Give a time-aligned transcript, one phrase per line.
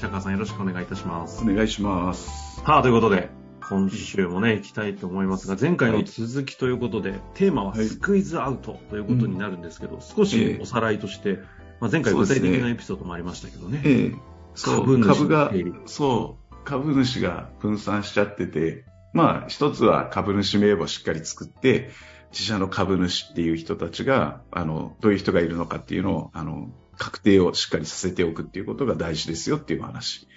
[0.00, 1.42] 白川さんよろしくお願いいたします。
[1.42, 2.62] お願いします。
[2.64, 3.28] さあ、ということで、
[3.68, 7.84] 今週もね、行きたいと思いますが、前回の続きということで、テーマははい。
[7.84, 10.58] スクイズアウトということになるんですけど、少しええ。
[10.62, 11.40] おさらいとして、
[11.80, 13.82] まあ、前回具体的なエピソードもありましたけどね。
[13.84, 14.14] ええ、
[14.54, 14.80] そう。
[14.80, 15.52] 株主株が
[15.84, 21.90] そう、株主が分散しちゃってて、まあ、一つは株主名簿をしっかり作って、
[22.32, 30.28] 自社の株主っていう人たちが、あの、どういう人がいるのかっていうのを、あの、確定をしっかりさせておくっていうことが大事ですよっていう話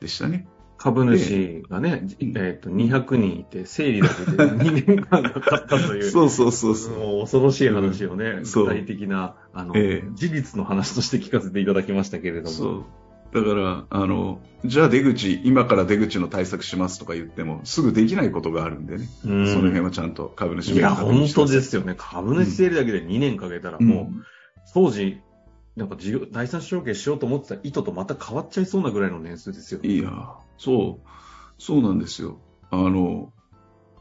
[0.00, 0.46] でしたね。
[0.78, 6.02] 株主がね、えっと200人いて、整理だけで2年間かかったという。
[6.10, 6.98] そうそうそうそう。
[6.98, 12.48] もう恐ろしい話をね、うん具体的な、あの、ええ事実の話として聞かせていただきましたけれども。
[12.50, 12.84] そう。
[13.34, 19.08] だから、あの、じゃあ出口、今から出口の対策しますとか言っても、すぐできないことがあるんでね。
[19.24, 21.94] うんその辺はちゃんと株主いや、本当ですよね。
[21.96, 24.24] 株主整理だけで2年かけたらうんもう、
[24.74, 25.20] 当時、
[25.76, 29.80] なんか事業、第三承継しようと思ってた意図とまた変わっちゃいそうなぐらいの年数ですよ。
[29.82, 30.10] いや、
[30.56, 31.08] そう、
[31.58, 32.40] そうなんですよ。
[32.70, 33.32] あの、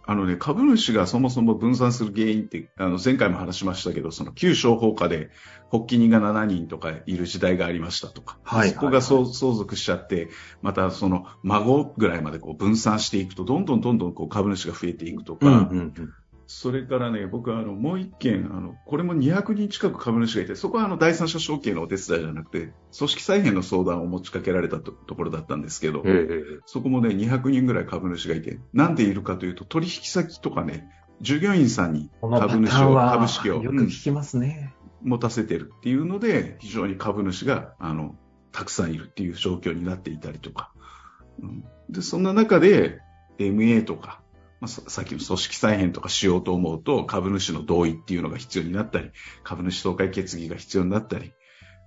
[0.07, 5.31] あのね、株主がそもそも分散する原因って、あの、前回も話しましたけど、その旧商法下で、
[5.71, 10.29] 発起人が7人とかいる時代がありましたとか、はいそこが相相続しちゃって、
[10.61, 16.13] またその孫ぐらいまでこう分散していくと、どんどんどんどんこう株主が増えていくとか、うんうんうん。
[16.47, 30.87] それからね、僕はあの、もう一件、あの、これも200人近く株主がいて、そこはあの、第三者承継のお手伝いじゃなくて、組織再編の相談を持ちかけられたとところだったんですけど、ええそこもね、200人ぐらい株主がいて、なんでいるかというと、取引先とかね、
[31.21, 34.73] 従業員さんに株主を、株式を、よくうん聞きますね。
[35.01, 38.15] 持たせてるっていうので、非常に株主が、あの、
[38.51, 40.71] たくさんいるっていう状況になっていたりとか。
[41.41, 42.99] うんで、そんな中で、
[43.37, 44.21] MA とか、
[44.61, 49.11] まあ、ささっきの組織再編とかしようと思うと、株主の同意っていうのが必要になったり、
[49.43, 51.33] 株主総会決議が必要になったり、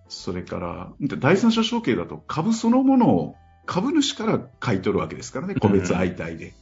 [0.09, 3.35] それから、で第三者承継だと株そのものを
[3.67, 6.55] 株主から買い取るわけですからね、個別相対で。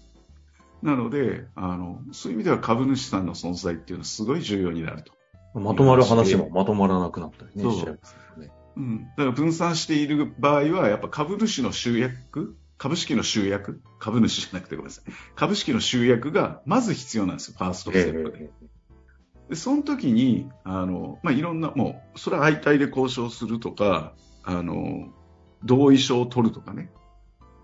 [0.82, 5.12] なので、あの、そういう意味では株主さんの存在っていうのはすごい重要になると。
[5.58, 8.50] まとまる話もまとまらなくなったりね、そうしちゃいますよね。
[8.76, 9.04] うん。
[9.04, 15.12] だから分散している場合は、やっぱ株主の集約株式の集約株主じゃなくてごめんなさい。
[15.34, 18.44] 株式の集約がまず必要なんですよ、ファーストステップで。
[18.44, 18.50] え
[19.50, 25.08] で、その時に、あの、まあ、いろんな、もう、それは相対で交渉するとか、あの、
[25.64, 26.90] 同意書を取るとかね。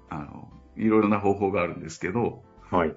[0.08, 2.96] あの、いろいろな方法があるんですけど、えはい。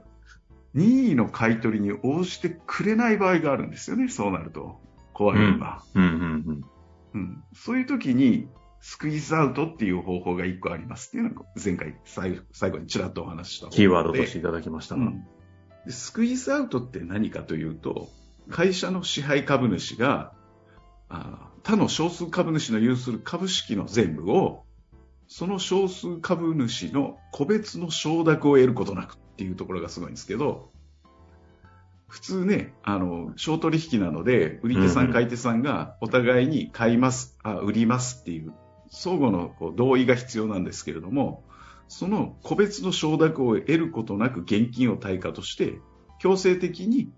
[0.74, 4.80] 任意の買い取りに応じてくれない場合があるんですよね、そうなると。
[5.14, 5.82] 怖いのが。
[5.96, 6.18] うんうんう
[6.52, 6.66] ん。
[7.14, 8.50] うん、そういう時に、
[8.88, 15.02] スクイズアウトっていう方法が一個ありますっていうのが前回最後最後にちらっとお話ししたキーワードとしていただきましたが。
[15.02, 15.26] うん
[15.86, 18.10] でスクイズアウトって何かというと、
[18.50, 20.34] 会社の支配株主が、
[21.10, 24.64] あ他の少数株主の有する株式の全部を、
[25.28, 30.72] その少数株主の個別の承諾を得ることなくっていうところがすごいんですけど、
[32.08, 38.54] 普通ね、あの、商取引なので、売り手さん買い手さんがお互いに買います、あ売りますっていう、
[38.96, 41.44] 相互のこう同意が必要なんですけれども、
[41.88, 45.80] その個別の承諾を得ることなく現金を対価として、
[46.20, 47.12] 強制的に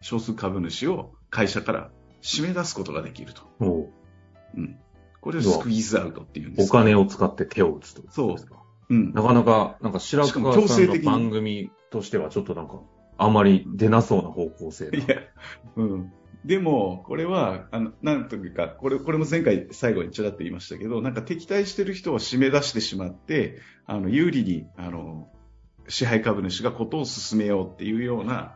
[0.00, 1.90] 少数株主を会社から
[2.22, 3.42] 締め出すことができると。
[3.60, 3.90] おう
[4.56, 4.78] うん。
[5.20, 8.02] これをスクイーズアウトっていうんですお金を使って手を打つと。
[8.10, 8.36] そう
[8.88, 9.12] うん。
[9.12, 12.80] なかなか、なんか白川さんの番組としてはちょっとなんか、
[13.18, 15.16] あまり出なそうな方向性がいや、
[15.76, 16.12] うん。
[16.46, 25.28] でも、これは、あの、なんというか、これ、これも前回最後にちらっと言いましたけど、なんか敵対してる人を締め出してしまって、あの、有利に、あの、
[25.88, 28.54] 支配株主がことを進めようっていうような、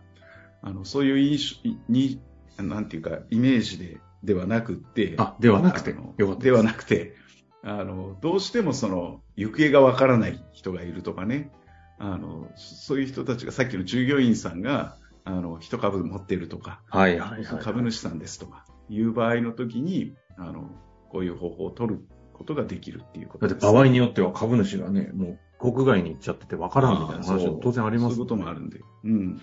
[0.62, 2.20] あの、そういう印象に、
[2.58, 5.93] なんていうか、イメージで、ではなくって、あ、ではなくて。
[6.38, 7.16] ではなくて、
[7.64, 11.50] あの、どうしてもその、行方がわからない人がいるとかね、
[11.98, 17.62] あの、そういう人たちが、さっきの従業員さんが、あの、一株持っているとか、はいはいはい。
[17.62, 20.70] 株主さんですとか、いう場合の時に、あの、
[21.11, 22.00] こういう方法を取る
[22.32, 23.61] ことができるっていうことです。
[23.61, 28.81] だって場合によっては株主がね、もう国外に行っちゃっててわからんみたいな話も当然ありますそういうこともあるんで。
[29.05, 29.43] うん。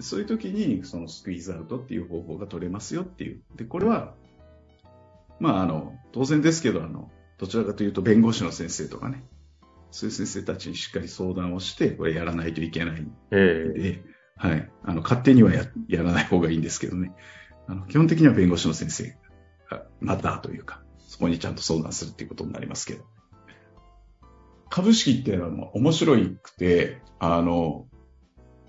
[0.00, 3.42] そういう時に、そのスクイーズアウトっていう方法が取れますよっていう。
[3.56, 4.14] で、これは、
[5.38, 9.24] まあ、あの、当然ですけど、あの、どちらかというと弁護士の先生とかね、
[9.90, 14.04] そういう先生たちにしっかり相談をして、これやらないといけないんええで、
[14.36, 14.70] はい。
[14.82, 17.12] あの、勝手にはややらない方がいいんですけどね。
[17.66, 19.16] あの、基本的には弁護士の先生
[19.70, 23.04] が、またというか、そこにちゃんと相談するっていうことになりますけど。
[24.70, 27.86] 株式っていうのは面白くて、あの、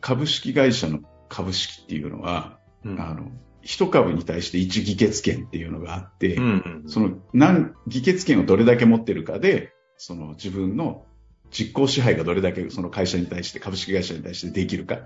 [0.01, 3.31] 株式会社の株式っていうのは、うんあの、
[3.61, 11.05] 一株に対して一議決権っていうのがあって、うんうんその何、議決権をどれだけ持ってるかで、その自分の
[11.49, 14.99] 実行支配がどれだけその会社に対して、株式会社に対してできるか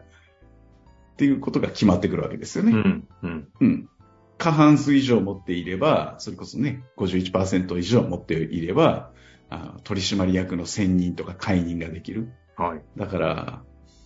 [1.19, 2.71] っていうことが決まってくるわけですよね。
[2.71, 3.89] うんうんうん。
[4.37, 9.11] 過半数以上持っていれば、それこそね、51%以上持っていれば、
[9.49, 12.31] あ取締役の選任とか解任ができる。
[12.55, 12.81] はい。
[12.95, 13.63] だから、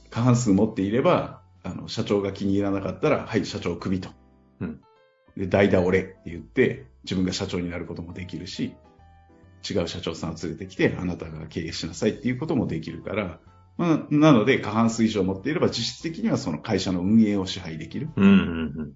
[0.09, 4.09] 過半数持っていれば、あの、社長が気に入らなかったら、はい、社長クビと。
[4.59, 4.81] うん
[5.37, 8.73] で、代打俺って言って、自分が社長になることもできるし、
[9.69, 13.39] 違う社長さんを連れてきて、あなたが経営しなさいっていうこともできるから、
[13.77, 18.09] まあ、なので、過半数以上持っていれば、実質的にはその会社の運営を支配できる。
[18.15, 18.29] うんう
[18.83, 18.93] ん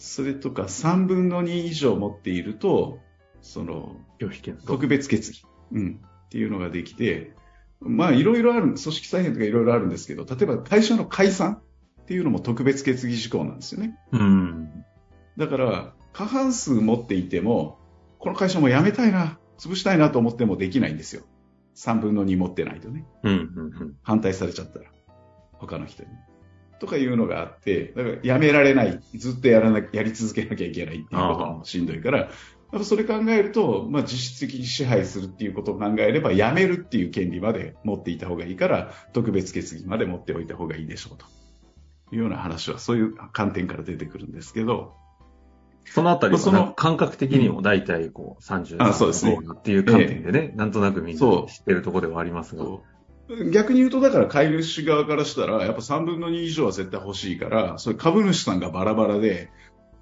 [0.00, 3.00] それとか、3分の2以上持っていると、
[3.42, 3.96] その。
[4.64, 7.32] 特別決議、うん、っていうのができて、
[7.80, 11.62] まあ、いろいろある、組織再編とかいろいろあるんですけど、例えば会社の解散
[12.02, 13.98] っていうのも特別決議事項なんですよね。
[14.12, 14.84] うん。
[15.36, 17.78] だから、過半数持っていても、
[18.18, 21.22] この会社も辞めたいな、潰したいなと思ってもできないんですよ。
[21.78, 23.06] 3分の2持ってないとね。
[23.22, 23.96] うんうんうん。
[24.02, 24.86] 反対されちゃったら。
[25.52, 26.08] 他の人に。
[26.80, 29.00] とかいうのがあって、だから辞められない。
[29.14, 32.28] ずっとやらな、やり続けなきゃいけないっていうこともしんどいから、やっ
[32.70, 41.26] ぱそれ考えると、まあ実質的に支配するっていうことを考えれば、辞めるっていう権利まで持っていた方がいいから、特別決議まで持っておいた方がいいでしょうと。
[42.10, 44.94] いうような話は、そういう観点から出てくるんですけど、
[45.92, 49.38] そのあたりまあその感覚的にも大体こう33あそうですね。
[49.42, 52.64] どっていう観点でね、なんとなくみんな知ってるところではありますが。
[53.52, 59.50] 逆に言うと、だから買い主側からしたら、やっぱ3分の2以上は絶対欲しいから、それ株主さんがバラバラで、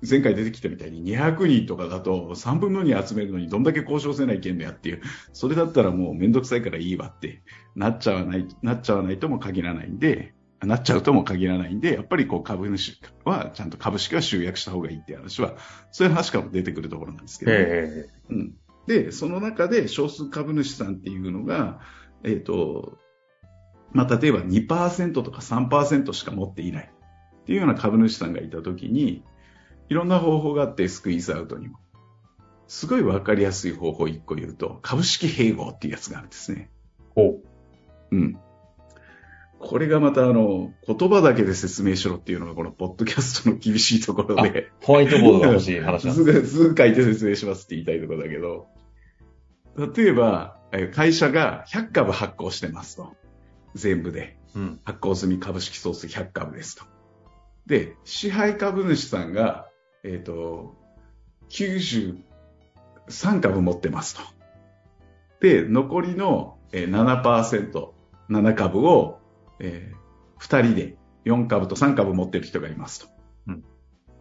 [0.08, 5.02] 前回出てきたみたいに200人とかだと3分の2集めるのにどんだけ交渉せないけんのやっていう、
[5.32, 7.42] それだったらもうめんどくさいからいいわって
[7.74, 15.56] なっちゃわない、なっちゃわないとも限らないんで、なっちゃうとも限らないんで、やっぱりこう株主はちゃんと株式は集約した方がいいっていう話は、
[15.90, 18.54] そういう話からも出てくるところなんですけど、えうん。
[18.86, 21.80] で、その中で少数株主さんっていうのが、
[22.24, 22.98] えっ、と、
[23.92, 26.90] まあ、例えば2%とか3%しか持っていない
[27.42, 29.24] っていうような株主さんがいたときに、
[29.88, 31.78] いろんな方法があって、スクイーズアウトにも。
[32.68, 36.70] すごいわかりやすい方法1個言うと、株式併合っていうやつがあるんですね。
[37.14, 37.40] ほ
[38.10, 38.38] うん。
[39.66, 46.46] これがまたあの、言葉だけで説明しろっていうのがこのポッドキャストの厳しいところで、えホワイトボードが欲しい話なんです。
[46.46, 48.68] 図図書いて説明しますって言いたいところだけど、
[49.94, 53.14] 例えば、え会社が100株発行してますと。
[53.74, 54.36] 全部で。
[54.54, 54.80] うん。
[54.84, 56.84] 発行済み株式総数100株ですと。
[57.66, 59.68] で、支配株主さんが、
[60.02, 60.76] えっ、と、
[61.50, 62.22] 93
[63.40, 64.22] 株持ってますと。
[65.40, 67.88] で、残りのえー7%、
[68.28, 69.20] 7株を、
[69.60, 69.92] え
[70.40, 73.08] 2人で4株と3株持ってる人がいますと。
[73.48, 73.64] うん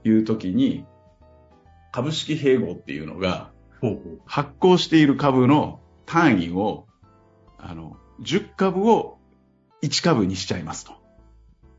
[0.10, 0.86] いうときに、
[1.92, 3.52] 株式併合っていうのが、
[4.26, 6.86] 発行している株の単位を、
[7.58, 9.18] あの、10株を
[9.82, 10.94] 1株にしちゃいますと。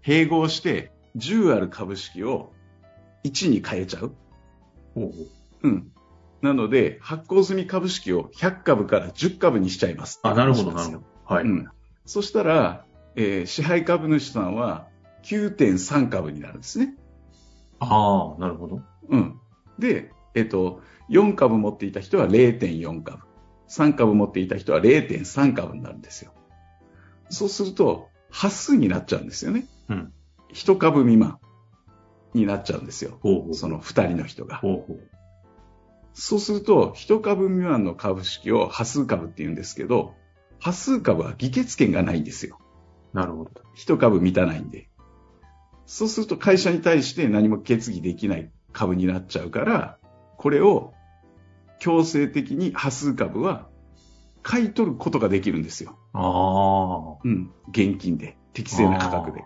[0.02, 2.52] 併合して、10ある株式を
[3.24, 4.06] 1に変えちゃう。
[4.06, 4.12] う。
[4.94, 5.68] ほうほう。
[5.68, 5.92] うん。
[6.42, 10.20] なので、発行済み株式を100株から10株にしちゃいます。
[10.22, 11.02] あ、なるほど、なるほど。
[11.24, 11.44] はい。
[11.44, 11.68] うん。
[12.04, 12.85] そしたら、
[13.16, 14.88] えー支配株主さんは
[15.24, 16.94] 9.3株になるんですね。
[17.80, 18.82] ああ、なるほど。
[19.08, 19.40] うん。
[19.78, 23.22] で、えっと、4株持っていた人は0.4株。
[23.68, 26.32] 3株持っていた人は0.3株になるんですよ。
[27.28, 29.66] そうすると、端数になっちゃうんですよね。
[29.88, 30.12] うん。
[30.52, 31.38] 1株未満
[32.34, 33.18] になっちゃうんですよ。
[33.20, 33.54] ほうほう。
[33.54, 34.58] その2人の人が。
[34.58, 35.00] ほうほう。
[36.12, 40.14] そうすると、1株未満の株式を端数株って言うんですけど、
[40.60, 42.58] 端数株は議決権がないんですよ。
[43.16, 43.50] なるほど。
[43.76, 44.90] 1株満たないんで。
[45.86, 49.98] そうすると会社に対して何も決議できない株になっちゃうから、
[50.36, 50.92] これを
[51.78, 53.68] 強制的に端数株は
[54.42, 55.98] 買い取ることができるんですよ。
[56.12, 57.20] ああ。
[57.24, 57.50] うん。
[57.70, 58.36] 現金で。
[58.52, 59.44] 適正な価格で。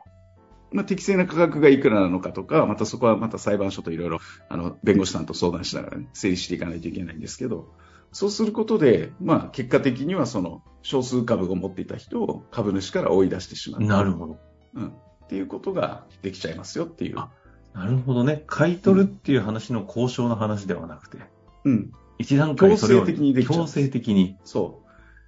[0.73, 7.75] まあ、適正な価格がいくらなのかとか、またそこはまた裁判所といろいろ、あの、弁護士さんと相談しながらね、整理していかないといけないんですけど、
[8.13, 13.83] そうすることで、まあ、結果的にはその、少数株を持っていた人を株主から追い出してしまう。
[13.83, 14.39] なるほど。
[14.75, 14.89] うん。
[14.89, 14.93] っ
[15.29, 17.19] ていうことができちゃいますよっていう。
[17.19, 17.31] あ
[17.75, 18.43] なるほどね。
[18.47, 21.19] 買い取るっていう話の交渉の話ではなくて、
[21.65, 21.93] うん。
[22.19, 24.37] 一段階それを強制的にできちゃう強制的に。
[24.45, 24.83] そ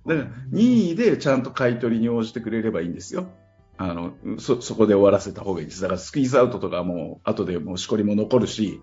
[0.04, 0.08] う。
[0.08, 3.30] だから、任意でちゃんと買い取りに応じてくれればいいんですよ。
[3.82, 5.82] あの、そ、そこで終わらせた方がいいです。
[5.82, 8.80] だから、スクイーズアウトとかも、後でもうしこりも残るし、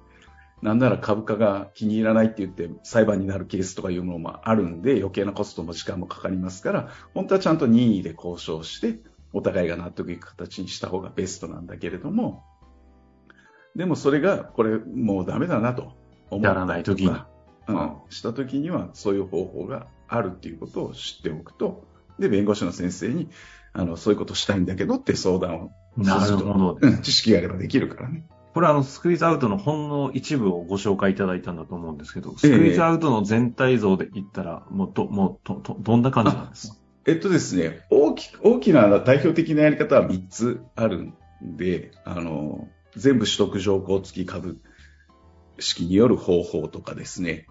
[0.61, 8.99] なんなら株価が気に入らないって言って裁判になるケースとかいうのもあるんで、余計なコストも時間もかかりますから、本当はちゃんと任意で交渉して、
[9.31, 12.43] お互いが納得いく形にした方がベストなんだけれども、
[13.75, 15.93] でもそれが、これもうダメだなと
[16.29, 17.15] 思った時に。
[17.67, 21.87] うん、した時にはそういう方法があるっていうことを知っておくと、
[22.17, 23.29] で、弁護士の先生に、
[23.73, 27.01] あの、そういうことしたいんだけどって相談をなるほど、うん。
[27.01, 28.25] 知識があればできるからね。
[28.53, 36.75] これはあの、スクイーズアウトのほんの一部をご紹介いただいたんだと思うんですけど、スクイーズアウトの全体像で言ったら、もうど、もうど、ど、どんな感じなんですか？
[37.05, 41.13] えっとですね、大き、大きな代表的なやり方は3つあるん
[41.57, 44.59] で、あの、全部取得条項付き株
[45.59, 47.45] 式による方法とかですね、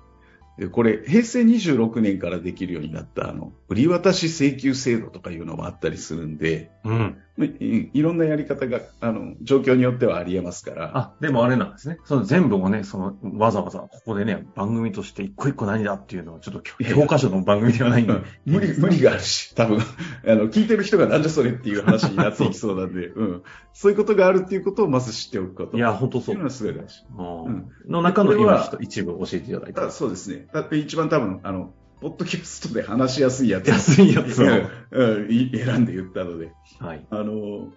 [0.66, 7.16] これ、平成26年からできるようになった、あの、売り渡し請求制度とかいうのもあったりするんで、うん。
[7.44, 10.98] いいろんなやり方が、あの、状況によってはあり得ますから。
[10.98, 11.98] あ、でもあれなんですね。
[12.04, 18.14] その全部をね、その、わざわざここでね、番組として一個一個何だっていうのは、ちょっと教科書の番組ではないんで。
[18.44, 23.42] 無理、無理があるし、多分、あの、聞いてる人がなんじゃそれっていう話になっていきそうなんで、 うん。
[23.72, 25.76] そういうことがあるっていうことをまず知っておくこと。
[25.76, 26.34] いや、本当そう。
[26.34, 27.04] いうのはすごい大事。
[27.16, 27.68] うん。
[27.86, 29.90] の中の今一部教えていただいた。
[29.92, 30.47] そうですね。
[30.52, 33.68] だって一番多分、あの、ポッドキャストで話しやすいやつ。
[33.68, 36.52] 安いやつを、うん、 選んで言ったので。
[36.78, 37.06] はい。
[37.10, 37.72] あの、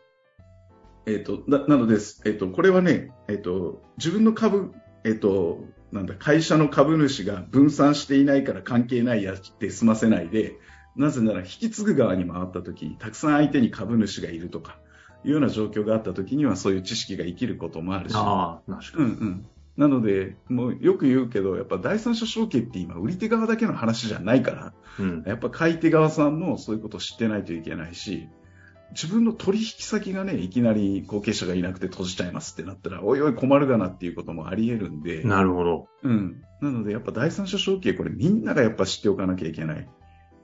[1.05, 2.21] えっ、ー、と、な、なのです。
[2.25, 4.71] えっ、ー、と、これはね、えっ、ー、と、自分の株、
[5.03, 10.57] えっ、と、なんだ、会社の株主が分散していないから関係ないやって済ませないで、
[10.95, 14.77] なぜなら引き継ぐ側に回った時に、たくさん相手に株主がいるとか、
[15.23, 18.13] いうような状況があった時には、そういう知識が生きることもあるし。
[18.15, 19.05] ああ、確かに。
[19.05, 19.45] うんうん。
[19.77, 28.27] なので、もうよく言うけど、やっぱ第三者承継って今、売り手側だけの話じゃないから、うん、やっぱ買い手側さんもそういうことを知ってないといけないし、
[28.91, 35.23] 自分の取引先がね、いきなり後継者がいなくて閉じちゃいますってなったら、おいおい困るがなっていうこともあり得るんで。
[35.23, 35.87] なるほど。
[36.03, 36.43] うん。
[36.61, 39.87] なので、やっぱ第三者承継、これみんながやっぱ知っておかなきゃいけない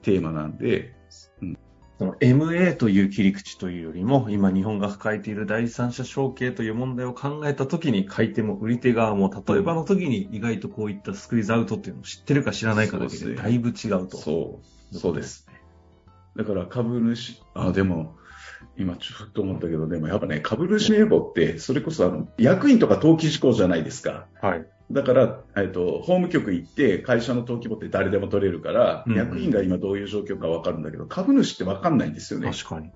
[0.02, 0.96] テーマなんで、
[1.42, 1.58] うん。
[1.98, 14.16] その MA という切り口というよりも、今日本が抱えている第三者承継という問題を考えたときに、買い手も売り手側も、例えばの時に意外とこういったスクイーズアウトっていうのを知ってるか知らないかだけでだいぶ違うと。
[14.16, 14.60] そ
[14.92, 14.96] う。
[14.96, 15.48] そうです。
[16.36, 18.14] だから株主、あ、でも、
[18.76, 24.26] 今ちょっと思ったけど、でもやっぱね、株主名簿って、それこそあの、役員とか登記事項じゃないですか。
[24.40, 24.66] はい。
[24.90, 32.50] だから、えっと、法務局行って、会社の登記簿って誰でも取れるから、うんうん、役員が今どういう状況かわかるんだけど、株主ってわかんないんですよね。
[32.50, 32.90] 確かに。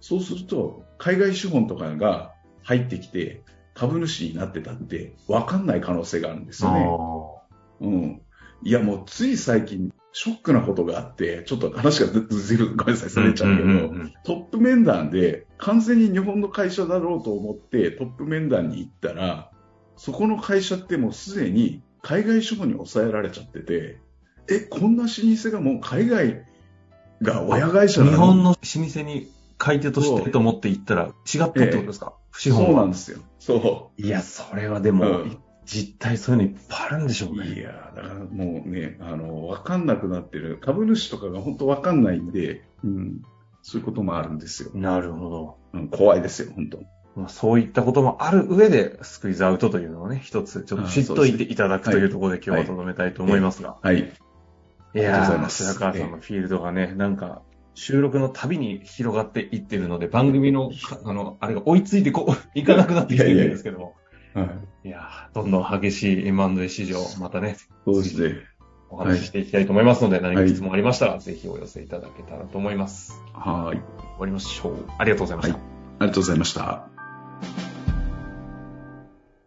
[0.00, 3.42] そうすると、海外資本とかが入ってきて、
[3.74, 6.86] 株主になってたって、わかんない可能性があるんですよね。
[7.80, 8.22] うん。
[8.62, 13.90] いや、もうつい最近、ショックなことがあって、ちょっと話がずいぶんごめんなさい、それちゃうけど、
[14.24, 19.50] トップ面談で完全に日本の会社だろうと思ってトップ面談に行ったら、
[19.96, 24.00] そこの会社ってもうすでに海外資本に抑えられちゃってて、
[24.48, 26.42] え、こんな老舗がもう海外
[27.22, 28.12] が親会社なの？
[28.12, 33.18] 日本の老舗に買い手としてと思って行ったら違ったってことですか、えー、そうなんですよ。
[33.38, 34.02] そう。
[34.02, 35.38] いや、それはでも、うん
[35.70, 37.54] 実態そういうのいっぱいあるんでしょうね。
[37.54, 40.58] いや、だからもうね、あの、わかんなくなってる。
[40.60, 43.22] 株主とかが本当わかんないんで、うん、
[43.62, 44.70] そういうこともあるんですよ。
[44.74, 45.58] なるほど。
[45.72, 46.82] うん、怖いですよ、本当。
[47.14, 53.76] まあ、そういったこともある上で、スクイズアウトというのをね、一つ、ちょっと知っといていただくというところで今日はとどめたいと思いますが。
[53.80, 53.94] はい。
[53.94, 54.12] はい、
[54.94, 57.42] いやー、白川さんのフィールドがね、なんか、
[57.74, 60.72] 収録のたびに広がっていってるので、番組の、
[61.04, 63.94] あの、あれが追いついてこう、いかなくなってきてるんですけども。
[64.34, 64.48] はい。
[64.84, 67.56] いやどんどん激しい M&A 市場、またね。
[67.84, 68.36] そうですね。
[68.88, 73.22] お話ししていきたいと思いますので、何か質問ありましたら、ぜひお寄せいただけたらと思います。
[73.32, 73.76] はい。
[73.76, 73.84] 終
[74.18, 74.84] わりましょう。
[74.98, 75.54] ありがとうございました。
[75.54, 75.62] はい、
[76.00, 77.69] ありがとうございました。